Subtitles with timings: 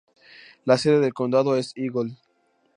[0.65, 2.17] La sede del condado es Eagle.